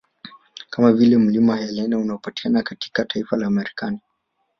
Kama 0.69 0.93
vile 0.93 1.17
mlima 1.17 1.57
Helena 1.57 1.97
unaopatikana 1.99 2.63
katika 2.63 3.05
taifa 3.05 3.37
la 3.37 3.49
Marekani 3.49 3.99